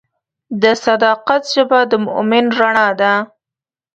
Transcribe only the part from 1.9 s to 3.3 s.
د مؤمن رڼا ده.